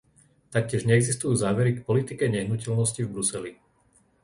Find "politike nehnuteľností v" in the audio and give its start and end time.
1.89-3.13